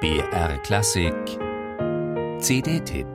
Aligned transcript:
BR 0.00 0.56
Klassik 0.62 1.12
CD-Tipp 2.38 3.06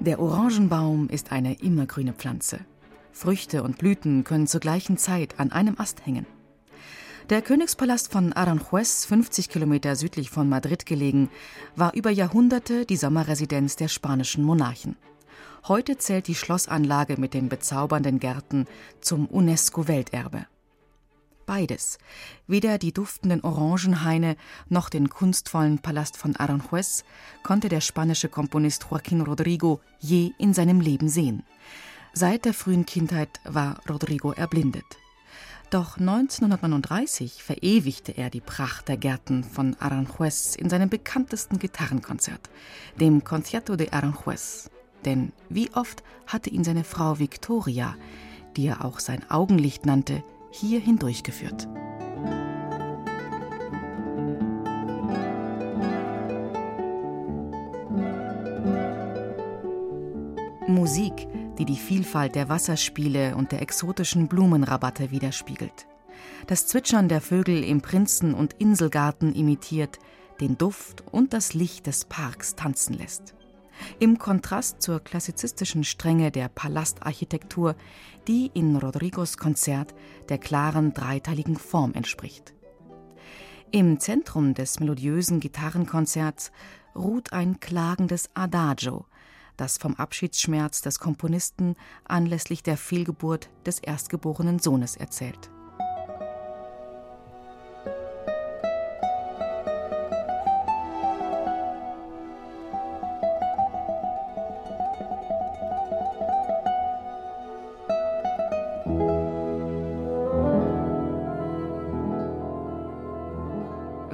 Der 0.00 0.18
Orangenbaum 0.18 1.10
ist 1.10 1.30
eine 1.30 1.60
immergrüne 1.60 2.14
Pflanze. 2.14 2.60
Früchte 3.12 3.62
und 3.62 3.76
Blüten 3.76 4.24
können 4.24 4.46
zur 4.46 4.60
gleichen 4.60 4.96
Zeit 4.96 5.38
an 5.38 5.52
einem 5.52 5.78
Ast 5.78 6.06
hängen. 6.06 6.24
Der 7.30 7.40
Königspalast 7.40 8.10
von 8.10 8.32
Aranjuez, 8.32 9.04
50 9.04 9.48
Kilometer 9.48 9.94
südlich 9.94 10.28
von 10.28 10.48
Madrid 10.48 10.86
gelegen, 10.86 11.30
war 11.76 11.94
über 11.94 12.10
Jahrhunderte 12.10 12.84
die 12.84 12.96
Sommerresidenz 12.96 13.76
der 13.76 13.88
spanischen 13.88 14.42
Monarchen. 14.42 14.96
Heute 15.68 15.96
zählt 15.98 16.26
die 16.26 16.34
Schlossanlage 16.34 17.16
mit 17.18 17.32
den 17.32 17.48
bezaubernden 17.48 18.18
Gärten 18.18 18.66
zum 19.00 19.26
UNESCO-Welterbe. 19.26 20.46
Beides, 21.46 21.98
weder 22.48 22.78
die 22.78 22.92
duftenden 22.92 23.42
Orangenhaine 23.42 24.36
noch 24.68 24.88
den 24.90 25.08
kunstvollen 25.08 25.78
Palast 25.78 26.16
von 26.16 26.34
Aranjuez, 26.34 27.04
konnte 27.44 27.68
der 27.68 27.80
spanische 27.80 28.28
Komponist 28.28 28.86
Joaquín 28.90 29.24
Rodrigo 29.24 29.80
je 30.00 30.32
in 30.38 30.54
seinem 30.54 30.80
Leben 30.80 31.08
sehen. 31.08 31.44
Seit 32.14 32.44
der 32.44 32.52
frühen 32.52 32.84
Kindheit 32.84 33.40
war 33.44 33.80
Rodrigo 33.88 34.32
erblindet. 34.32 35.01
Doch 35.72 35.96
1939 35.96 37.42
verewigte 37.42 38.12
er 38.12 38.28
die 38.28 38.42
Pracht 38.42 38.88
der 38.88 38.98
Gärten 38.98 39.42
von 39.42 39.74
Aranjuez 39.80 40.54
in 40.54 40.68
seinem 40.68 40.90
bekanntesten 40.90 41.58
Gitarrenkonzert, 41.58 42.50
dem 43.00 43.24
Concierto 43.24 43.76
de 43.76 43.90
Aranjuez. 43.90 44.68
Denn 45.06 45.32
wie 45.48 45.72
oft 45.72 46.02
hatte 46.26 46.50
ihn 46.50 46.62
seine 46.62 46.84
Frau 46.84 47.18
Victoria, 47.18 47.96
die 48.54 48.66
er 48.66 48.84
auch 48.84 49.00
sein 49.00 49.24
Augenlicht 49.30 49.86
nannte, 49.86 50.22
hier 50.50 50.78
hindurchgeführt. 50.78 51.66
Musik, 60.68 61.26
die 61.58 61.64
die 61.64 61.76
Vielfalt 61.76 62.34
der 62.34 62.48
Wasserspiele 62.48 63.36
und 63.36 63.52
der 63.52 63.62
exotischen 63.62 64.28
Blumenrabatte 64.28 65.10
widerspiegelt. 65.10 65.86
Das 66.46 66.66
Zwitschern 66.66 67.08
der 67.08 67.20
Vögel 67.20 67.62
im 67.64 67.82
Prinzen- 67.82 68.34
und 68.34 68.54
Inselgarten 68.54 69.34
imitiert, 69.34 69.98
den 70.40 70.58
Duft 70.58 71.04
und 71.12 71.32
das 71.32 71.54
Licht 71.54 71.86
des 71.86 72.04
Parks 72.04 72.56
tanzen 72.56 72.94
lässt. 72.94 73.34
Im 73.98 74.18
Kontrast 74.18 74.82
zur 74.82 75.00
klassizistischen 75.00 75.84
Strenge 75.84 76.30
der 76.30 76.48
Palastarchitektur, 76.48 77.74
die 78.28 78.50
in 78.54 78.76
Rodrigos 78.76 79.36
Konzert 79.36 79.94
der 80.28 80.38
klaren 80.38 80.92
dreiteiligen 80.92 81.56
Form 81.56 81.92
entspricht. 81.94 82.54
Im 83.70 83.98
Zentrum 84.00 84.54
des 84.54 84.80
melodiösen 84.80 85.40
Gitarrenkonzerts 85.40 86.52
ruht 86.94 87.32
ein 87.32 87.58
klagendes 87.58 88.28
Adagio, 88.34 89.06
das 89.56 89.78
vom 89.78 89.94
Abschiedsschmerz 89.94 90.82
des 90.82 90.98
Komponisten 90.98 91.76
anlässlich 92.04 92.62
der 92.62 92.76
Fehlgeburt 92.76 93.50
des 93.64 93.78
erstgeborenen 93.78 94.58
Sohnes 94.58 94.96
erzählt. 94.96 95.51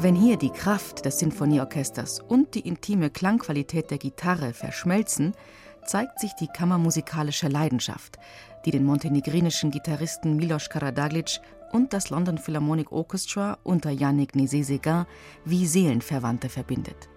Wenn 0.00 0.14
hier 0.14 0.36
die 0.36 0.50
Kraft 0.50 1.04
des 1.06 1.18
Sinfonieorchesters 1.18 2.20
und 2.20 2.54
die 2.54 2.60
intime 2.60 3.10
Klangqualität 3.10 3.90
der 3.90 3.98
Gitarre 3.98 4.52
verschmelzen, 4.52 5.34
zeigt 5.84 6.20
sich 6.20 6.32
die 6.34 6.46
kammermusikalische 6.46 7.48
Leidenschaft, 7.48 8.16
die 8.64 8.70
den 8.70 8.84
montenegrinischen 8.84 9.72
Gitarristen 9.72 10.36
Milos 10.36 10.70
Karadaglic 10.70 11.40
und 11.72 11.92
das 11.92 12.10
London 12.10 12.38
Philharmonic 12.38 12.92
Orchestra 12.92 13.58
unter 13.64 13.90
Yannick 13.90 14.36
Nézet-Séguin 14.36 15.06
wie 15.44 15.66
Seelenverwandte 15.66 16.48
verbindet. 16.48 17.08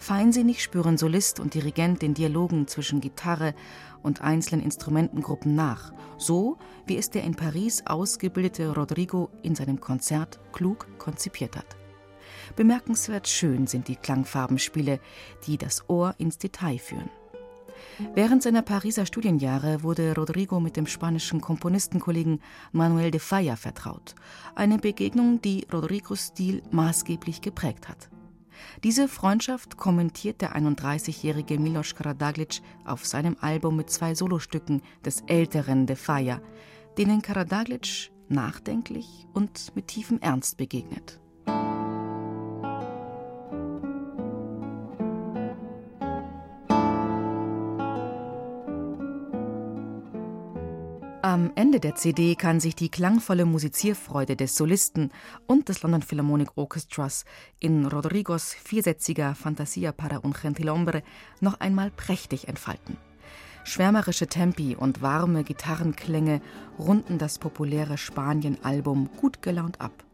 Feinsinnig 0.00 0.60
spüren 0.60 0.98
Solist 0.98 1.38
und 1.38 1.54
Dirigent 1.54 2.02
den 2.02 2.14
Dialogen 2.14 2.66
zwischen 2.66 3.00
Gitarre 3.00 3.54
und 4.02 4.22
einzelnen 4.22 4.64
Instrumentengruppen 4.64 5.54
nach, 5.54 5.92
so 6.16 6.58
wie 6.84 6.96
es 6.96 7.10
der 7.10 7.22
in 7.22 7.36
Paris 7.36 7.84
ausgebildete 7.86 8.74
Rodrigo 8.74 9.30
in 9.44 9.54
seinem 9.54 9.78
Konzert 9.78 10.40
klug 10.52 10.88
konzipiert 10.98 11.56
hat. 11.56 11.77
Bemerkenswert 12.56 13.28
schön 13.28 13.66
sind 13.66 13.88
die 13.88 13.96
Klangfarbenspiele, 13.96 15.00
die 15.46 15.58
das 15.58 15.88
Ohr 15.88 16.14
ins 16.18 16.38
Detail 16.38 16.78
führen. 16.78 17.10
Während 18.14 18.42
seiner 18.42 18.62
Pariser 18.62 19.06
Studienjahre 19.06 19.82
wurde 19.82 20.14
Rodrigo 20.14 20.60
mit 20.60 20.76
dem 20.76 20.86
spanischen 20.86 21.40
Komponistenkollegen 21.40 22.40
Manuel 22.72 23.10
de 23.10 23.20
Falla 23.20 23.56
vertraut. 23.56 24.14
Eine 24.54 24.78
Begegnung, 24.78 25.40
die 25.40 25.66
Rodrigos 25.72 26.28
Stil 26.28 26.62
maßgeblich 26.70 27.40
geprägt 27.40 27.88
hat. 27.88 28.08
Diese 28.84 29.08
Freundschaft 29.08 29.76
kommentiert 29.76 30.40
der 30.40 30.56
31-jährige 30.56 31.58
Milos 31.58 31.94
Karadaglic 31.94 32.60
auf 32.84 33.06
seinem 33.06 33.36
Album 33.40 33.76
mit 33.76 33.90
zwei 33.90 34.14
Solostücken 34.14 34.82
des 35.04 35.22
älteren 35.26 35.86
de 35.86 35.96
Falla, 35.96 36.40
denen 36.96 37.22
Karadaglic 37.22 38.10
nachdenklich 38.28 39.26
und 39.32 39.74
mit 39.74 39.88
tiefem 39.88 40.18
Ernst 40.20 40.56
begegnet. 40.56 41.20
Am 51.22 51.50
Ende 51.56 51.80
der 51.80 51.96
CD 51.96 52.36
kann 52.36 52.60
sich 52.60 52.76
die 52.76 52.90
klangvolle 52.90 53.44
Musizierfreude 53.44 54.36
des 54.36 54.54
Solisten 54.54 55.10
und 55.48 55.68
des 55.68 55.82
London 55.82 56.00
Philharmonic 56.00 56.50
Orchestras 56.54 57.24
in 57.58 57.86
Rodrigos 57.86 58.54
viersätziger 58.54 59.34
Fantasia 59.34 59.90
para 59.90 60.20
un 60.22 60.32
gentilhombre 60.32 61.02
noch 61.40 61.58
einmal 61.58 61.90
prächtig 61.90 62.46
entfalten. 62.46 62.98
Schwärmerische 63.64 64.28
Tempi 64.28 64.76
und 64.76 65.02
warme 65.02 65.42
Gitarrenklänge 65.42 66.40
runden 66.78 67.18
das 67.18 67.40
populäre 67.40 67.98
Spanien-Album 67.98 69.10
gut 69.16 69.42
gelaunt 69.42 69.80
ab. 69.80 70.04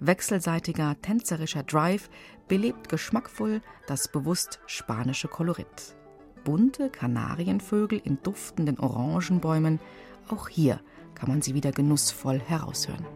Wechselseitiger 0.00 1.00
tänzerischer 1.00 1.62
Drive 1.62 2.10
belebt 2.46 2.90
geschmackvoll 2.90 3.62
das 3.86 4.06
bewusst 4.06 4.60
spanische 4.66 5.28
Kolorit. 5.28 5.96
Bunte 6.44 6.90
Kanarienvögel 6.90 8.00
in 8.04 8.18
duftenden 8.22 8.78
Orangenbäumen 8.78 9.78
auch 10.28 10.48
hier 10.48 10.80
kann 11.14 11.28
man 11.28 11.42
sie 11.42 11.54
wieder 11.54 11.72
genussvoll 11.72 12.40
heraushören. 12.40 13.06